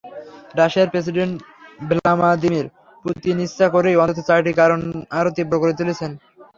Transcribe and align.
রাশিয়ার 0.55 0.91
president 0.93 1.35
Vladimir 1.89 2.67
Putin 3.03 3.35
ইচ্ছা 3.45 3.67
করেই 3.75 3.99
অন্তত 4.01 4.19
চারটি 4.27 4.51
কারণ 4.61 4.79
আরও 5.17 5.29
তীব্র 5.35 5.53
করে 5.61 5.73
তুলেছেন। 5.79 6.11